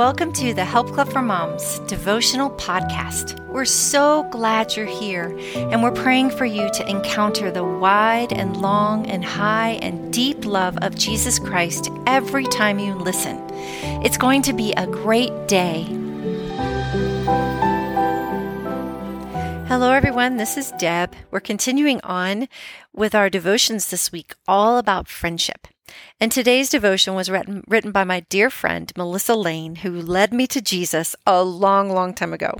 Welcome 0.00 0.32
to 0.32 0.54
the 0.54 0.64
Help 0.64 0.92
Club 0.92 1.12
for 1.12 1.20
Moms 1.20 1.78
devotional 1.80 2.48
podcast. 2.52 3.38
We're 3.48 3.66
so 3.66 4.22
glad 4.30 4.74
you're 4.74 4.86
here, 4.86 5.38
and 5.54 5.82
we're 5.82 5.90
praying 5.90 6.30
for 6.30 6.46
you 6.46 6.70
to 6.70 6.88
encounter 6.88 7.50
the 7.50 7.64
wide 7.64 8.32
and 8.32 8.56
long 8.56 9.06
and 9.10 9.22
high 9.22 9.72
and 9.82 10.10
deep 10.10 10.46
love 10.46 10.78
of 10.80 10.94
Jesus 10.94 11.38
Christ 11.38 11.90
every 12.06 12.46
time 12.46 12.78
you 12.78 12.94
listen. 12.94 13.46
It's 14.02 14.16
going 14.16 14.40
to 14.40 14.54
be 14.54 14.72
a 14.72 14.86
great 14.86 15.46
day. 15.46 15.82
Hello, 19.68 19.92
everyone. 19.92 20.38
This 20.38 20.56
is 20.56 20.72
Deb. 20.78 21.14
We're 21.30 21.40
continuing 21.40 22.00
on 22.04 22.48
with 22.94 23.14
our 23.14 23.28
devotions 23.28 23.90
this 23.90 24.10
week, 24.10 24.34
all 24.48 24.78
about 24.78 25.08
friendship. 25.08 25.68
And 26.20 26.30
today's 26.30 26.70
devotion 26.70 27.14
was 27.14 27.30
written, 27.30 27.64
written 27.66 27.92
by 27.92 28.04
my 28.04 28.20
dear 28.28 28.50
friend, 28.50 28.92
Melissa 28.96 29.34
Lane, 29.34 29.76
who 29.76 29.90
led 29.90 30.32
me 30.32 30.46
to 30.48 30.60
Jesus 30.60 31.16
a 31.26 31.42
long, 31.42 31.90
long 31.90 32.14
time 32.14 32.32
ago. 32.32 32.54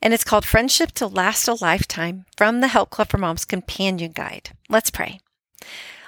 And 0.00 0.14
it's 0.14 0.24
called 0.24 0.44
Friendship 0.44 0.92
to 0.92 1.06
Last 1.06 1.48
a 1.48 1.54
Lifetime 1.54 2.26
from 2.36 2.60
the 2.60 2.68
Help 2.68 2.90
Club 2.90 3.08
for 3.08 3.18
Moms 3.18 3.44
Companion 3.44 4.12
Guide. 4.12 4.50
Let's 4.68 4.90
pray. 4.90 5.20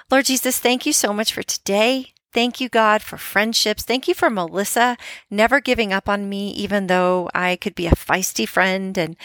Lord 0.09 0.25
Jesus, 0.25 0.59
thank 0.59 0.85
you 0.85 0.93
so 0.93 1.13
much 1.13 1.33
for 1.33 1.43
today. 1.43 2.13
Thank 2.33 2.61
you, 2.61 2.69
God, 2.69 3.01
for 3.01 3.17
friendships. 3.17 3.83
Thank 3.83 4.07
you 4.07 4.13
for 4.13 4.29
Melissa 4.29 4.97
never 5.29 5.59
giving 5.59 5.91
up 5.91 6.07
on 6.07 6.29
me, 6.29 6.51
even 6.51 6.87
though 6.87 7.29
I 7.35 7.57
could 7.57 7.75
be 7.75 7.87
a 7.87 7.91
feisty 7.91 8.47
friend 8.47 8.97
and 8.97 9.17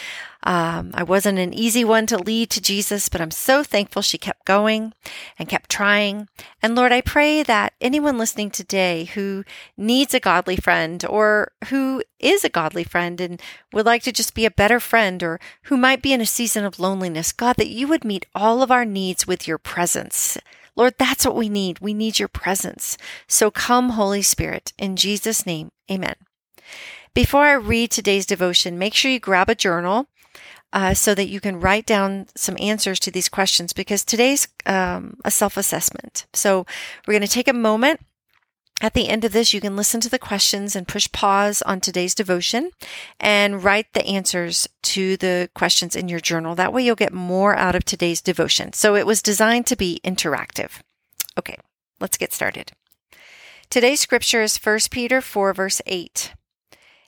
um, 0.43 0.91
I 0.93 1.05
wasn't 1.05 1.39
an 1.39 1.55
easy 1.55 1.85
one 1.85 2.07
to 2.07 2.19
lead 2.19 2.51
to 2.51 2.61
Jesus, 2.61 3.09
but 3.09 3.21
I'm 3.21 3.31
so 3.31 3.63
thankful 3.63 4.03
she 4.03 4.19
kept 4.19 4.45
going 4.45 4.93
and 5.39 5.49
kept 5.49 5.71
trying. 5.71 6.29
And 6.61 6.75
Lord, 6.75 6.91
I 6.91 7.01
pray 7.01 7.45
that 7.45 7.75
anyone 7.81 8.19
listening 8.19 8.51
today 8.51 9.05
who 9.05 9.45
needs 9.77 10.13
a 10.13 10.21
godly 10.21 10.57
friend 10.57 11.05
or 11.09 11.53
who 11.69 12.03
is 12.19 12.45
a 12.45 12.49
godly 12.49 12.85
friend 12.85 13.21
and 13.21 13.41
would 13.73 13.87
like 13.87 14.03
to 14.05 14.13
just 14.13 14.35
be 14.35 14.47
a 14.47 14.51
better 14.51 14.81
friend 14.81 15.23
or 15.23 15.39
who 15.65 15.77
might 15.77 16.03
be 16.03 16.13
in 16.13 16.21
a 16.21 16.27
season 16.27 16.65
of 16.65 16.81
loneliness, 16.81 17.33
God, 17.33 17.57
that 17.57 17.69
you 17.69 17.87
would 17.87 18.05
meet 18.05 18.27
all 18.35 18.63
of 18.63 18.71
our 18.73 18.85
needs 18.85 19.27
with 19.27 19.47
your 19.47 19.59
presence. 19.59 20.39
Lord, 20.77 20.95
that's 20.99 21.25
what 21.25 21.37
we 21.37 21.49
need. 21.49 21.81
We 21.81 21.95
need 21.95 22.19
your 22.19 22.29
presence. 22.29 22.99
So 23.27 23.51
come, 23.51 23.91
Holy 23.91 24.23
Spirit, 24.23 24.73
in 24.79 24.97
Jesus' 24.97 25.47
name, 25.47 25.71
amen. 25.91 26.15
Before 27.15 27.45
I 27.47 27.55
read 27.55 27.91
today's 27.91 28.27
devotion, 28.27 28.79
make 28.79 28.95
sure 28.95 29.11
you 29.11 29.19
grab 29.19 29.49
a 29.49 29.55
journal 29.55 30.07
uh, 30.73 30.93
so 30.93 31.15
that 31.15 31.29
you 31.29 31.41
can 31.41 31.59
write 31.61 31.87
down 31.87 32.27
some 32.37 32.57
answers 32.61 33.01
to 33.01 33.11
these 33.11 33.31
questions 33.31 33.73
because 33.73 34.05
today's 34.05 34.49
um, 34.67 35.17
a 35.25 35.31
self 35.31 35.57
assessment. 35.57 36.27
So 36.35 36.67
we're 37.07 37.15
going 37.15 37.23
to 37.23 37.29
take 37.29 37.49
a 37.49 37.55
moment 37.55 38.01
at 38.83 38.93
the 38.93 39.09
end 39.09 39.25
of 39.25 39.33
this, 39.33 39.55
you 39.55 39.61
can 39.61 39.75
listen 39.75 40.01
to 40.03 40.11
the 40.11 40.19
questions 40.19 40.77
and 40.77 40.87
push 40.87 41.11
pause 41.11 41.63
on 41.63 41.81
today's 41.81 42.15
devotion 42.15 42.71
and 43.19 43.65
write 43.65 43.95
the 43.95 44.05
answers 44.05 44.69
to 44.83 45.17
the 45.17 45.49
questions 45.55 45.97
in 45.97 46.09
your 46.09 46.21
journal. 46.21 46.55
That 46.55 46.75
way 46.75 46.85
you'll 46.85 46.95
get 46.95 47.13
more 47.13 47.57
out 47.57 47.75
of 47.75 47.87
today's 47.87 48.21
devotion. 48.21 48.75
So 48.75 48.95
it 48.95 49.07
was 49.07 49.23
designed 49.23 49.67
to 49.69 49.77
be 49.77 50.01
interactive. 50.05 50.81
Okay, 51.39 51.57
let's 52.01 52.19
get 52.19 52.35
started. 52.35 52.73
Today's 53.71 54.01
scripture 54.01 54.43
is 54.43 54.59
1 54.59 54.79
Peter 54.91 55.23
4, 55.23 55.55
verse 55.55 55.81
8. 55.87 56.35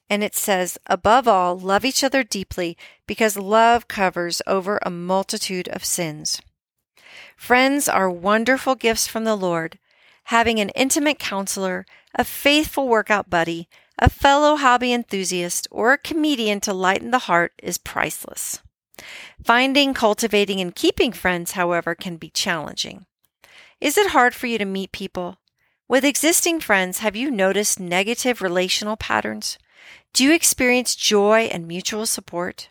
And 0.09 0.25
it 0.25 0.35
says, 0.35 0.79
Above 0.87 1.29
all, 1.29 1.59
love 1.59 1.85
each 1.85 2.03
other 2.03 2.25
deeply 2.25 2.79
because 3.07 3.37
love 3.37 3.89
covers 3.89 4.41
over 4.47 4.79
a 4.83 4.91
multitude 4.91 5.69
of 5.69 5.85
sins. 5.85 6.41
Friends 7.37 7.91
are 7.91 8.11
wonderful 8.11 8.75
gifts 8.75 9.07
from 9.07 9.25
the 9.25 9.37
Lord 9.37 9.79
having 10.29 10.61
an 10.61 10.69
intimate 10.71 11.19
counselor, 11.19 11.87
a 12.15 12.23
faithful 12.23 12.87
workout 12.87 13.31
buddy, 13.31 13.67
a 13.99 14.11
fellow 14.11 14.57
hobby 14.57 14.93
enthusiast, 14.93 15.67
or 15.71 15.95
a 15.95 15.99
comedian 15.99 16.61
to 16.61 16.75
lighten 16.75 17.11
the 17.11 17.21
heart 17.31 17.53
is 17.63 17.79
priceless. 17.79 18.61
Finding, 19.43 19.95
cultivating, 19.95 20.61
and 20.61 20.75
keeping 20.75 21.13
friends, 21.13 21.53
however, 21.53 21.95
can 21.95 22.17
be 22.17 22.29
challenging. 22.29 23.07
Is 23.81 23.97
it 23.97 24.11
hard 24.11 24.35
for 24.35 24.47
you 24.47 24.59
to 24.59 24.67
meet 24.67 24.93
people? 24.93 25.39
With 25.89 26.05
existing 26.05 26.61
friends, 26.61 26.99
have 26.99 27.17
you 27.17 27.31
noticed 27.31 27.81
negative 27.81 28.43
relational 28.43 28.99
patterns? 28.99 29.57
Do 30.13 30.25
you 30.25 30.35
experience 30.35 30.95
joy 30.95 31.49
and 31.51 31.67
mutual 31.67 32.05
support? 32.05 32.69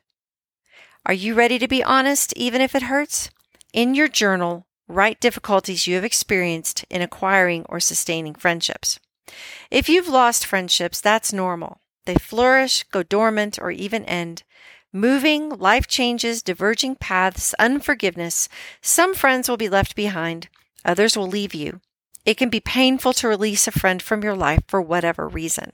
Are 1.08 1.14
you 1.14 1.34
ready 1.34 1.58
to 1.58 1.68
be 1.68 1.84
honest, 1.84 2.34
even 2.36 2.62
if 2.62 2.76
it 2.76 2.84
hurts? 2.84 3.32
In 3.74 3.96
your 3.96 4.08
journal, 4.08 4.67
Write 4.88 5.20
difficulties 5.20 5.86
you 5.86 5.96
have 5.96 6.06
experienced 6.06 6.86
in 6.90 7.02
acquiring 7.02 7.66
or 7.68 7.80
sustaining 7.80 8.36
friendships. 8.36 9.00
If 9.70 9.90
you've 9.90 10.08
lost 10.08 10.46
friendships, 10.46 11.02
that's 11.02 11.34
normal. 11.34 11.82
They 12.06 12.16
flourish, 12.16 12.84
go 12.84 13.04
dormant, 13.04 13.60
or 13.60 13.70
even 13.70 14.06
end. 14.06 14.44
Moving, 14.94 15.50
life 15.50 15.88
changes, 15.88 16.42
diverging 16.42 16.96
paths, 16.96 17.54
unforgiveness. 17.60 18.48
Some 18.82 19.14
friends 19.14 19.50
will 19.50 19.58
be 19.58 19.68
left 19.68 19.96
behind, 19.96 20.48
others 20.86 21.18
will 21.18 21.28
leave 21.28 21.54
you. 21.54 21.82
It 22.26 22.38
can 22.38 22.50
be 22.50 22.62
painful 22.62 23.14
to 23.14 23.28
release 23.28 23.68
a 23.68 23.72
friend 23.72 24.02
from 24.02 24.24
your 24.24 24.36
life 24.36 24.62
for 24.68 24.82
whatever 24.82 25.28
reason. 25.28 25.74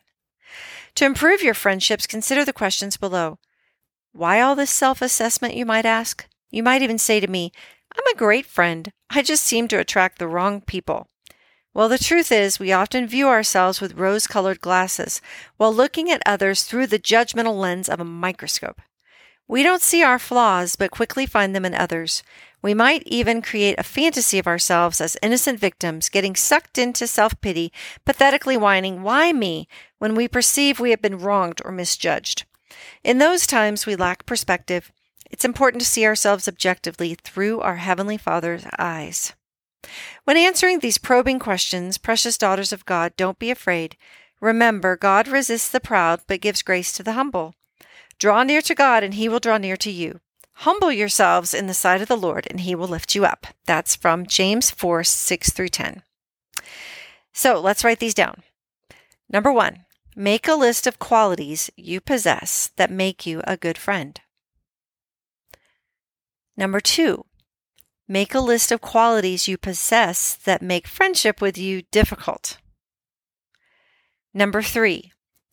To 0.96 1.06
improve 1.06 1.42
your 1.42 1.54
friendships, 1.54 2.08
consider 2.08 2.44
the 2.44 2.54
questions 2.54 2.98
below. 2.98 3.38
Why 4.12 4.42
all 4.42 4.56
this 4.56 4.70
self 4.72 5.02
assessment, 5.02 5.56
you 5.56 5.66
might 5.66 5.86
ask? 5.86 6.28
You 6.52 6.62
might 6.62 6.84
even 6.84 7.00
say 7.00 7.20
to 7.20 7.28
me, 7.28 7.52
I'm 7.96 8.14
a 8.14 8.18
great 8.18 8.46
friend. 8.46 8.92
I 9.10 9.22
just 9.22 9.44
seem 9.44 9.68
to 9.70 9.80
attract 9.80 10.20
the 10.20 10.28
wrong 10.28 10.62
people. 10.62 11.08
Well, 11.74 11.90
the 11.90 11.98
truth 11.98 12.32
is, 12.32 12.60
we 12.60 12.72
often 12.72 13.08
view 13.08 13.28
ourselves 13.28 13.82
with 13.82 13.98
rose 13.98 14.28
colored 14.28 14.60
glasses 14.60 15.22
while 15.58 15.74
looking 15.74 16.12
at 16.12 16.22
others 16.26 16.64
through 16.64 16.88
the 16.88 17.00
judgmental 17.00 17.60
lens 17.60 17.90
of 17.90 18.00
a 18.00 18.06
microscope. 18.06 18.80
We 19.48 19.64
don't 19.64 19.82
see 19.82 20.04
our 20.04 20.20
flaws, 20.20 20.76
but 20.76 20.92
quickly 20.92 21.26
find 21.26 21.56
them 21.56 21.66
in 21.66 21.74
others. 21.74 22.24
We 22.62 22.74
might 22.74 23.04
even 23.06 23.42
create 23.42 23.78
a 23.78 23.84
fantasy 23.84 24.40
of 24.40 24.48
ourselves 24.48 25.02
as 25.02 25.18
innocent 25.22 25.60
victims, 25.60 26.10
getting 26.10 26.36
sucked 26.36 26.78
into 26.78 27.08
self 27.08 27.40
pity, 27.42 27.74
pathetically 28.06 28.56
whining, 28.56 29.04
Why 29.04 29.34
me? 29.34 29.68
when 30.00 30.16
we 30.16 30.28
perceive 30.28 30.80
we 30.80 30.92
have 30.92 31.02
been 31.02 31.20
wronged 31.20 31.60
or 31.66 31.72
misjudged. 31.72 32.46
In 33.04 33.18
those 33.18 33.46
times, 33.46 33.86
we 33.86 33.96
lack 33.96 34.26
perspective 34.26 34.92
it's 35.34 35.44
important 35.44 35.82
to 35.82 35.88
see 35.88 36.06
ourselves 36.06 36.48
objectively 36.48 37.16
through 37.16 37.60
our 37.60 37.78
Heavenly 37.78 38.18
Father's 38.18 38.68
eyes. 38.78 39.34
When 40.26 40.38
answering 40.38 40.78
these 40.78 41.00
probing 41.00 41.40
questions, 41.40 41.98
precious 41.98 42.38
daughters 42.38 42.72
of 42.72 42.86
God, 42.86 43.14
don't 43.18 43.40
be 43.40 43.50
afraid. 43.50 43.98
Remember, 44.40 44.96
God 44.96 45.28
resists 45.28 45.70
the 45.70 45.80
proud 45.80 46.22
but 46.28 46.40
gives 46.40 46.62
grace 46.62 46.92
to 46.94 47.02
the 47.02 47.14
humble. 47.14 47.56
Draw 48.20 48.44
near 48.44 48.62
to 48.62 48.76
God, 48.76 49.04
and 49.04 49.16
He 49.16 49.28
will 49.28 49.40
draw 49.40 49.58
near 49.58 49.76
to 49.78 49.90
you. 49.90 50.20
Humble 50.58 50.92
yourselves 50.92 51.56
in 51.56 51.66
the 51.66 51.74
sight 51.74 52.00
of 52.04 52.08
the 52.08 52.16
Lord, 52.16 52.46
and 52.52 52.60
He 52.60 52.76
will 52.76 52.88
lift 52.88 53.16
you 53.16 53.26
up. 53.26 53.48
That's 53.66 53.96
from 53.96 54.28
James 54.28 54.70
4 54.70 55.04
6 55.04 55.52
through 55.52 55.70
10. 55.70 56.04
So 57.34 57.60
let's 57.60 57.84
write 57.84 57.98
these 57.98 58.14
down. 58.14 58.44
Number 59.28 59.52
one, 59.52 59.86
make 60.16 60.48
a 60.48 60.54
list 60.54 60.86
of 60.86 61.00
qualities 61.00 61.72
you 61.76 62.00
possess 62.02 62.70
that 62.76 62.92
make 62.92 63.26
you 63.26 63.42
a 63.46 63.58
good 63.58 63.80
friend. 63.80 64.22
Number 66.56 66.80
two, 66.80 67.26
make 68.08 68.34
a 68.36 68.40
list 68.40 68.72
of 68.72 68.82
qualities 68.82 69.48
you 69.48 69.58
possess 69.58 70.36
that 70.36 70.62
make 70.62 70.88
friendship 70.88 71.42
with 71.42 71.58
you 71.58 71.84
difficult. 71.92 72.58
Number 74.34 74.62
three, 74.62 75.12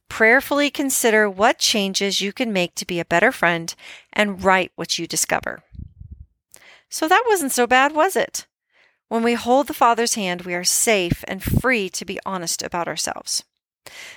prayerfully 0.09 0.71
consider 0.71 1.29
what 1.29 1.59
changes 1.59 2.21
you 2.21 2.33
can 2.33 2.53
make 2.53 2.75
to 2.75 2.87
be 2.87 3.01
a 3.01 3.05
better 3.05 3.33
friend 3.33 3.75
and 4.13 4.43
write 4.43 4.73
what 4.75 4.99
you 4.99 5.07
discover. 5.07 5.63
So 6.89 7.07
that 7.09 7.25
wasn't 7.29 7.53
so 7.53 7.67
bad, 7.67 7.95
was 7.95 8.17
it? 8.17 8.47
When 9.09 9.23
we 9.23 9.35
hold 9.35 9.67
the 9.67 9.75
Father's 9.75 10.15
hand, 10.15 10.43
we 10.43 10.55
are 10.55 10.65
safe 10.65 11.25
and 11.27 11.43
free 11.43 11.89
to 11.91 12.05
be 12.05 12.21
honest 12.27 12.63
about 12.63 12.89
ourselves. 12.89 13.45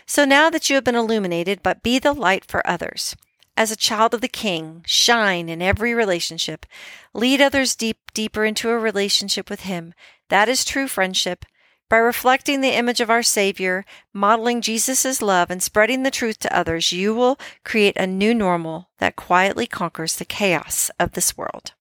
So 0.06 0.26
now 0.26 0.50
that 0.50 0.70
you 0.70 0.76
have 0.76 0.84
been 0.84 0.96
illuminated, 0.96 1.64
but 1.64 1.84
be 1.84 2.00
the 2.00 2.14
light 2.14 2.46
for 2.46 2.66
others. 2.68 3.16
As 3.56 3.72
a 3.72 3.76
child 3.76 4.16
of 4.16 4.22
the 4.22 4.28
King, 4.28 4.84
shine 4.86 5.48
in 5.48 5.62
every 5.62 5.94
relationship. 5.94 6.66
Lead 7.14 7.40
others 7.40 7.76
deep, 7.76 8.12
deeper 8.14 8.46
into 8.46 8.70
a 8.70 8.78
relationship 8.80 9.50
with 9.50 9.62
Him. 9.62 9.94
That 10.30 10.50
is 10.50 10.66
true 10.66 10.88
friendship. 10.88 11.46
By 11.88 11.98
reflecting 11.98 12.62
the 12.62 12.76
image 12.76 13.00
of 13.00 13.12
our 13.12 13.22
Savior, 13.22 13.86
modeling 14.12 14.62
Jesus' 14.62 15.22
love, 15.22 15.52
and 15.52 15.62
spreading 15.62 16.02
the 16.02 16.10
truth 16.10 16.40
to 16.40 16.58
others, 16.58 16.92
you 16.92 17.14
will 17.14 17.38
create 17.64 17.96
a 17.96 18.08
new 18.08 18.34
normal 18.34 18.90
that 18.98 19.16
quietly 19.16 19.68
conquers 19.68 20.16
the 20.16 20.26
chaos 20.26 20.90
of 21.00 21.12
this 21.12 21.38
world. 21.38 21.74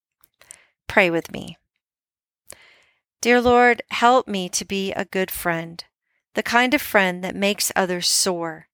Pray 0.86 1.08
with 1.08 1.32
me. 1.32 1.56
Dear 3.22 3.40
Lord, 3.40 3.82
help 3.90 4.28
me 4.28 4.50
to 4.50 4.66
be 4.66 4.92
a 4.92 5.06
good 5.06 5.30
friend, 5.30 5.82
the 6.34 6.42
kind 6.42 6.74
of 6.74 6.82
friend 6.82 7.24
that 7.24 7.34
makes 7.34 7.72
others 7.74 8.08
soar. 8.08 8.66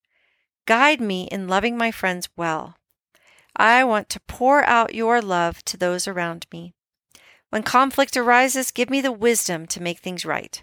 Guide 0.66 1.00
me 1.00 1.28
in 1.30 1.46
loving 1.46 1.76
my 1.76 1.92
friends 1.92 2.28
well. 2.36 2.77
I 3.58 3.82
want 3.82 4.08
to 4.10 4.20
pour 4.20 4.64
out 4.64 4.94
your 4.94 5.20
love 5.20 5.64
to 5.64 5.76
those 5.76 6.06
around 6.06 6.46
me. 6.52 6.74
When 7.50 7.62
conflict 7.62 8.16
arises, 8.16 8.70
give 8.70 8.88
me 8.88 9.00
the 9.00 9.12
wisdom 9.12 9.66
to 9.68 9.82
make 9.82 9.98
things 9.98 10.24
right. 10.24 10.62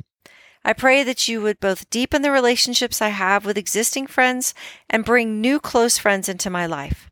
I 0.63 0.74
pray 0.74 1.03
that 1.03 1.27
you 1.27 1.42
would 1.42 1.59
both 1.59 1.89
deepen 1.89 2.21
the 2.21 2.31
relationships 2.31 3.01
I 3.01 3.09
have 3.09 3.45
with 3.45 3.57
existing 3.57 4.07
friends 4.07 4.53
and 4.89 5.06
bring 5.06 5.42
new 5.42 5.59
close 5.59 5.97
friends 5.97 6.30
into 6.30 6.50
my 6.50 6.65
life. 6.65 7.09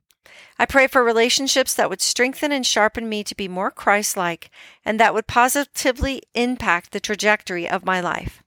I 0.58 0.66
pray 0.66 0.88
for 0.88 1.04
relationships 1.04 1.74
that 1.74 1.90
would 1.90 2.02
strengthen 2.02 2.52
and 2.52 2.66
sharpen 2.66 3.10
me 3.10 3.24
to 3.24 3.36
be 3.36 3.48
more 3.48 3.72
Christ 3.72 4.16
like 4.16 4.50
and 4.86 5.00
that 5.00 5.14
would 5.14 5.28
positively 5.28 6.22
impact 6.34 6.92
the 6.92 7.00
trajectory 7.00 7.70
of 7.70 7.86
my 7.86 8.00
life. 8.00 8.44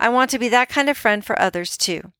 I 0.00 0.08
want 0.08 0.30
to 0.30 0.38
be 0.38 0.48
that 0.48 0.68
kind 0.68 0.88
of 0.88 0.96
friend 0.96 1.24
for 1.24 1.40
others 1.40 1.76
too. 1.76 2.12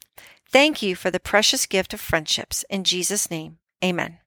Thank 0.51 0.83
you 0.83 0.95
for 0.95 1.11
the 1.11 1.21
precious 1.21 1.67
gift 1.67 1.95
of 1.95 2.01
friendships. 2.01 2.65
In 2.69 2.85
Jesus' 2.85 3.31
name, 3.31 3.59
amen. 3.83 4.19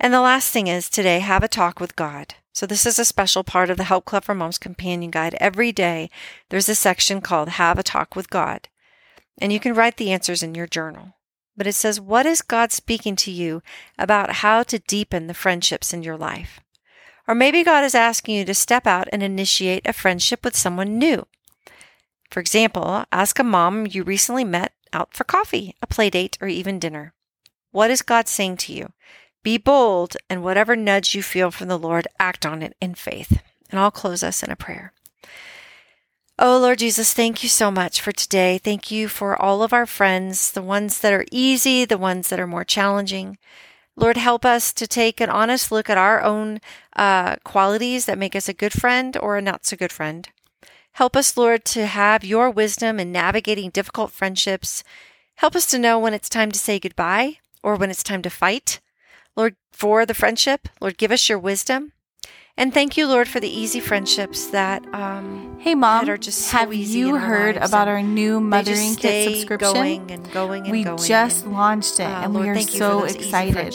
And 0.00 0.12
the 0.12 0.20
last 0.20 0.50
thing 0.50 0.66
is 0.66 0.88
today, 0.88 1.20
have 1.20 1.42
a 1.42 1.48
talk 1.48 1.80
with 1.80 1.96
God. 1.96 2.34
So, 2.52 2.66
this 2.66 2.86
is 2.86 2.98
a 2.98 3.04
special 3.04 3.42
part 3.42 3.70
of 3.70 3.76
the 3.76 3.84
Help 3.84 4.04
Club 4.04 4.24
for 4.24 4.34
Moms 4.34 4.58
Companion 4.58 5.10
Guide. 5.10 5.36
Every 5.40 5.72
day, 5.72 6.08
there's 6.50 6.68
a 6.68 6.74
section 6.74 7.20
called 7.20 7.48
Have 7.50 7.78
a 7.78 7.82
Talk 7.82 8.14
with 8.14 8.30
God. 8.30 8.68
And 9.38 9.52
you 9.52 9.58
can 9.58 9.74
write 9.74 9.96
the 9.96 10.12
answers 10.12 10.42
in 10.42 10.54
your 10.54 10.66
journal. 10.66 11.14
But 11.56 11.66
it 11.66 11.74
says, 11.74 12.00
What 12.00 12.26
is 12.26 12.42
God 12.42 12.70
speaking 12.72 13.16
to 13.16 13.30
you 13.30 13.62
about 13.98 14.34
how 14.34 14.62
to 14.64 14.78
deepen 14.78 15.26
the 15.26 15.34
friendships 15.34 15.92
in 15.92 16.02
your 16.02 16.16
life? 16.16 16.60
Or 17.26 17.34
maybe 17.34 17.64
God 17.64 17.84
is 17.84 17.94
asking 17.94 18.36
you 18.36 18.44
to 18.44 18.54
step 18.54 18.86
out 18.86 19.08
and 19.12 19.22
initiate 19.22 19.86
a 19.86 19.92
friendship 19.92 20.44
with 20.44 20.56
someone 20.56 20.98
new. 20.98 21.26
For 22.30 22.40
example, 22.40 23.04
ask 23.12 23.38
a 23.38 23.44
mom 23.44 23.86
you 23.86 24.02
recently 24.02 24.44
met 24.44 24.72
out 24.92 25.14
for 25.14 25.24
coffee, 25.24 25.74
a 25.80 25.86
play 25.86 26.10
date, 26.10 26.36
or 26.40 26.48
even 26.48 26.78
dinner. 26.78 27.14
What 27.70 27.90
is 27.90 28.02
God 28.02 28.28
saying 28.28 28.58
to 28.58 28.72
you? 28.72 28.92
Be 29.44 29.58
bold, 29.58 30.16
and 30.28 30.42
whatever 30.42 30.74
nudge 30.74 31.14
you 31.14 31.22
feel 31.22 31.52
from 31.52 31.68
the 31.68 31.78
Lord, 31.78 32.08
act 32.18 32.44
on 32.44 32.62
it 32.62 32.74
in 32.80 32.96
faith. 32.96 33.40
And 33.70 33.78
I'll 33.78 33.92
close 33.92 34.24
us 34.24 34.42
in 34.42 34.50
a 34.50 34.56
prayer. 34.56 34.92
Oh, 36.36 36.58
Lord 36.58 36.80
Jesus, 36.80 37.12
thank 37.12 37.44
you 37.44 37.48
so 37.48 37.70
much 37.70 38.00
for 38.00 38.10
today. 38.10 38.58
Thank 38.58 38.90
you 38.90 39.06
for 39.06 39.40
all 39.40 39.62
of 39.62 39.72
our 39.72 39.86
friends, 39.86 40.50
the 40.50 40.62
ones 40.62 40.98
that 41.00 41.12
are 41.12 41.26
easy, 41.30 41.84
the 41.84 41.98
ones 41.98 42.28
that 42.28 42.40
are 42.40 42.46
more 42.46 42.64
challenging. 42.64 43.38
Lord, 43.94 44.16
help 44.16 44.44
us 44.44 44.72
to 44.72 44.88
take 44.88 45.20
an 45.20 45.30
honest 45.30 45.70
look 45.70 45.88
at 45.88 45.98
our 45.98 46.22
own 46.22 46.60
uh, 46.96 47.36
qualities 47.44 48.06
that 48.06 48.18
make 48.18 48.34
us 48.34 48.48
a 48.48 48.54
good 48.54 48.72
friend 48.72 49.16
or 49.16 49.36
a 49.36 49.42
not 49.42 49.64
so 49.64 49.76
good 49.76 49.92
friend. 49.92 50.28
Help 50.92 51.16
us, 51.16 51.36
Lord, 51.36 51.64
to 51.66 51.86
have 51.86 52.24
your 52.24 52.50
wisdom 52.50 52.98
in 52.98 53.12
navigating 53.12 53.70
difficult 53.70 54.10
friendships. 54.10 54.82
Help 55.36 55.54
us 55.54 55.66
to 55.66 55.78
know 55.78 55.98
when 55.98 56.14
it's 56.14 56.28
time 56.28 56.50
to 56.50 56.58
say 56.58 56.80
goodbye 56.80 57.38
or 57.62 57.76
when 57.76 57.90
it's 57.90 58.02
time 58.02 58.22
to 58.22 58.30
fight. 58.30 58.80
Lord, 59.36 59.56
for 59.72 60.06
the 60.06 60.14
friendship, 60.14 60.68
Lord, 60.80 60.98
give 60.98 61.10
us 61.10 61.28
your 61.28 61.38
wisdom. 61.38 61.92
And 62.56 62.72
thank 62.72 62.96
you, 62.96 63.08
Lord, 63.08 63.26
for 63.26 63.40
the 63.40 63.48
easy 63.48 63.80
friendships 63.80 64.46
that 64.46 64.84
um, 64.94 65.58
hey 65.58 65.74
mom 65.74 66.08
are 66.08 66.16
just 66.16 66.38
so 66.38 66.58
have 66.58 66.72
you 66.72 67.16
heard 67.16 67.56
about 67.56 67.88
our 67.88 68.00
new 68.00 68.38
mothering 68.38 68.94
kit 68.94 69.34
subscription? 69.34 69.72
Going 69.72 70.10
and 70.12 70.30
going 70.30 70.62
and 70.62 70.70
we 70.70 70.84
going 70.84 70.96
just 70.98 71.46
and, 71.46 71.52
launched 71.52 71.98
it, 71.98 72.04
uh, 72.04 72.22
and 72.22 72.32
Lord, 72.32 72.46
we 72.46 72.50
are 72.52 72.60
so 72.60 73.02
excited. 73.02 73.74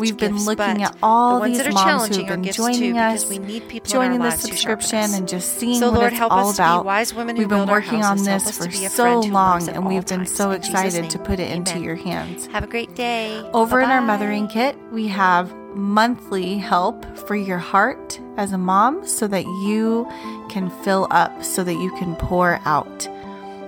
We've 0.00 0.16
been 0.16 0.32
gifts, 0.32 0.46
looking 0.46 0.82
at 0.82 0.96
all 1.02 1.40
the 1.40 1.48
these 1.48 1.58
that 1.58 1.66
are 1.66 1.72
moms 1.72 2.16
who've 2.16 2.26
been 2.26 2.44
joining 2.44 2.94
too, 2.94 2.98
us, 2.98 3.28
we 3.28 3.38
need 3.38 3.68
people 3.68 3.90
joining 3.92 4.20
the 4.20 4.30
subscription, 4.30 5.12
and 5.12 5.28
just 5.28 5.58
seeing 5.58 5.78
so, 5.78 5.90
what 5.90 6.00
Lord, 6.00 6.12
it's 6.12 6.18
help 6.18 6.32
all 6.32 6.48
us 6.48 6.54
about. 6.54 6.82
Be 6.82 6.86
wise 6.86 7.12
women 7.12 7.36
We've 7.36 7.46
been 7.46 7.68
working 7.68 8.04
on 8.04 8.22
this 8.24 8.56
for 8.56 8.64
to 8.64 8.70
be 8.70 8.86
a 8.86 8.88
so 8.88 9.02
friend 9.02 9.24
who 9.26 9.32
loves 9.32 9.66
long, 9.66 9.76
and 9.76 9.86
we've 9.86 10.06
been 10.06 10.24
so 10.24 10.52
excited 10.52 11.10
to 11.10 11.18
put 11.18 11.38
it 11.40 11.50
into 11.50 11.78
your 11.78 11.96
hands. 11.96 12.46
Have 12.46 12.64
a 12.64 12.68
great 12.68 12.94
day. 12.94 13.38
Over 13.52 13.82
in 13.82 13.90
our 13.90 14.00
mothering 14.00 14.48
kit, 14.48 14.78
we 14.90 15.08
have 15.08 15.54
monthly 15.74 16.58
help 16.58 17.04
for 17.26 17.36
your 17.36 17.58
heart 17.58 18.20
as 18.36 18.52
a 18.52 18.58
mom 18.58 19.06
so 19.06 19.26
that 19.28 19.44
you 19.44 20.06
can 20.48 20.70
fill 20.82 21.06
up, 21.10 21.42
so 21.42 21.64
that 21.64 21.74
you 21.74 21.90
can 21.96 22.16
pour 22.16 22.60
out. 22.64 23.08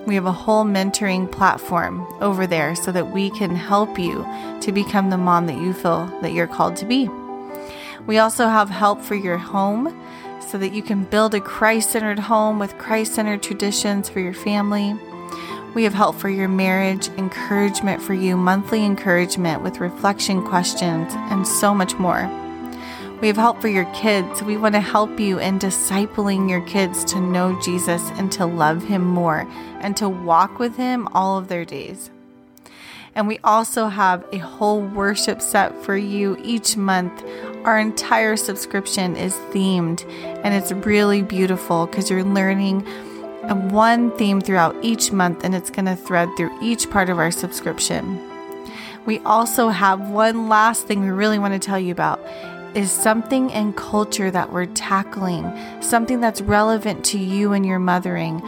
We 0.06 0.14
have 0.14 0.26
a 0.26 0.32
whole 0.32 0.64
mentoring 0.64 1.30
platform 1.30 2.06
over 2.20 2.46
there 2.46 2.76
so 2.76 2.92
that 2.92 3.10
we 3.10 3.30
can 3.30 3.56
help 3.56 3.98
you 3.98 4.24
to 4.60 4.70
become 4.72 5.10
the 5.10 5.18
mom 5.18 5.46
that 5.46 5.60
you 5.60 5.72
feel 5.72 6.06
that 6.22 6.32
you're 6.32 6.46
called 6.46 6.76
to 6.76 6.86
be. 6.86 7.08
We 8.06 8.18
also 8.18 8.46
have 8.46 8.70
help 8.70 9.02
for 9.02 9.16
your 9.16 9.38
home 9.38 10.00
so 10.40 10.58
that 10.58 10.72
you 10.72 10.82
can 10.82 11.04
build 11.04 11.34
a 11.34 11.40
Christ 11.40 11.90
centered 11.90 12.20
home 12.20 12.60
with 12.60 12.78
Christ 12.78 13.16
centered 13.16 13.42
traditions 13.42 14.08
for 14.08 14.20
your 14.20 14.32
family. 14.32 14.96
We 15.76 15.84
have 15.84 15.93
help 15.93 16.17
for 16.17 16.31
your 16.31 16.49
marriage, 16.49 17.08
encouragement 17.19 18.00
for 18.00 18.14
you, 18.14 18.34
monthly 18.34 18.82
encouragement 18.82 19.62
with 19.62 19.78
reflection 19.78 20.43
questions, 20.43 21.12
and 21.14 21.46
so 21.46 21.75
much 21.75 21.96
more. 21.96 22.31
We 23.20 23.26
have 23.26 23.37
help 23.37 23.61
for 23.61 23.69
your 23.69 23.84
kids. 23.93 24.43
We 24.43 24.56
want 24.56 24.75
to 24.75 24.81
help 24.81 25.20
you 25.20 25.38
in 25.38 25.58
discipling 25.58 26.49
your 26.49 26.62
kids 26.62 27.05
to 27.12 27.20
know 27.20 27.61
Jesus 27.61 28.00
and 28.12 28.32
to 28.32 28.46
love 28.46 28.84
Him 28.84 29.05
more 29.05 29.46
and 29.81 29.94
to 29.99 30.08
walk 30.08 30.58
with 30.58 30.76
Him 30.78 31.08
all 31.08 31.37
of 31.37 31.49
their 31.49 31.67
days. 31.67 32.08
And 33.14 33.28
we 33.28 33.38
also 33.44 33.88
have 33.88 34.25
a 34.32 34.38
whole 34.38 34.81
worship 34.81 35.43
set 35.43 35.84
for 35.84 35.94
you 35.94 36.38
each 36.43 36.78
month. 36.78 37.23
Our 37.64 37.78
entire 37.78 38.37
subscription 38.37 39.14
is 39.14 39.34
themed 39.52 40.11
and 40.43 40.55
it's 40.55 40.73
really 40.73 41.20
beautiful 41.20 41.84
because 41.84 42.08
you're 42.08 42.25
learning 42.25 42.87
one 43.70 44.16
theme 44.16 44.40
throughout 44.40 44.76
each 44.82 45.12
month 45.12 45.44
and 45.44 45.54
it's 45.54 45.70
going 45.70 45.86
to 45.86 45.96
thread 45.96 46.28
through 46.36 46.56
each 46.62 46.90
part 46.90 47.08
of 47.08 47.18
our 47.18 47.30
subscription. 47.30 48.20
We 49.06 49.20
also 49.20 49.68
have 49.68 50.10
one 50.10 50.48
last 50.48 50.86
thing 50.86 51.00
we 51.00 51.10
really 51.10 51.38
want 51.38 51.54
to 51.54 51.64
tell 51.64 51.78
you 51.78 51.92
about 51.92 52.20
is 52.74 52.90
something 52.90 53.50
in 53.50 53.72
culture 53.72 54.30
that 54.30 54.52
we're 54.52 54.66
tackling, 54.66 55.50
something 55.80 56.20
that's 56.20 56.40
relevant 56.42 57.04
to 57.06 57.18
you 57.18 57.52
and 57.52 57.64
your 57.64 57.78
mothering 57.78 58.42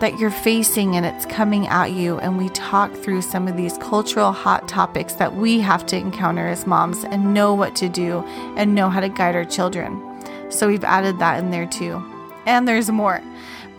that 0.00 0.18
you're 0.18 0.30
facing 0.30 0.96
and 0.96 1.04
it's 1.04 1.26
coming 1.26 1.66
at 1.68 1.92
you. 1.92 2.18
And 2.18 2.38
we 2.38 2.48
talk 2.48 2.92
through 2.94 3.22
some 3.22 3.46
of 3.46 3.56
these 3.56 3.76
cultural 3.78 4.32
hot 4.32 4.66
topics 4.66 5.12
that 5.14 5.36
we 5.36 5.60
have 5.60 5.86
to 5.86 5.96
encounter 5.96 6.48
as 6.48 6.66
moms 6.66 7.04
and 7.04 7.34
know 7.34 7.54
what 7.54 7.76
to 7.76 7.88
do 7.88 8.24
and 8.56 8.74
know 8.74 8.88
how 8.88 9.00
to 9.00 9.08
guide 9.08 9.36
our 9.36 9.44
children. 9.44 10.02
So 10.50 10.66
we've 10.66 10.84
added 10.84 11.18
that 11.18 11.38
in 11.38 11.50
there 11.50 11.66
too. 11.66 12.02
And 12.46 12.66
there's 12.66 12.90
more. 12.90 13.20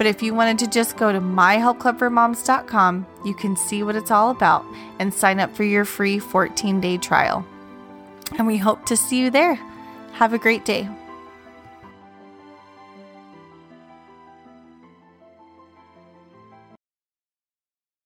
But 0.01 0.07
if 0.07 0.23
you 0.23 0.33
wanted 0.33 0.57
to 0.57 0.67
just 0.67 0.97
go 0.97 1.11
to 1.11 1.21
myhelpclubformoms.com, 1.21 3.05
you 3.23 3.35
can 3.35 3.55
see 3.55 3.83
what 3.83 3.95
it's 3.95 4.09
all 4.09 4.31
about 4.31 4.65
and 4.97 5.13
sign 5.13 5.39
up 5.39 5.55
for 5.55 5.63
your 5.63 5.85
free 5.85 6.17
14 6.17 6.81
day 6.81 6.97
trial. 6.97 7.45
And 8.35 8.47
we 8.47 8.57
hope 8.57 8.83
to 8.87 8.97
see 8.97 9.19
you 9.19 9.29
there. 9.29 9.59
Have 10.13 10.33
a 10.33 10.39
great 10.39 10.65
day. 10.65 10.89